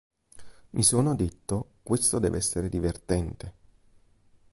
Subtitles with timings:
[0.71, 3.53] Mi sono detto: questo deve essere divertente.